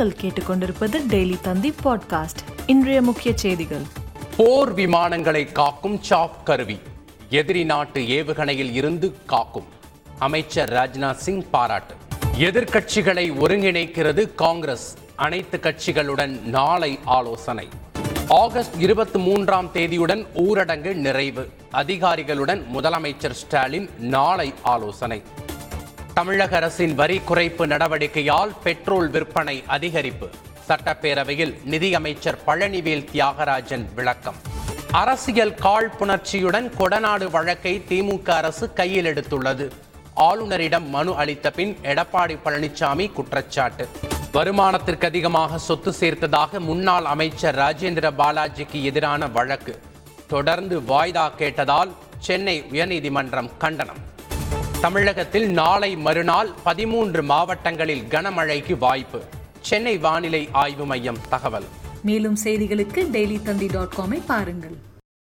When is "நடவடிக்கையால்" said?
27.72-28.50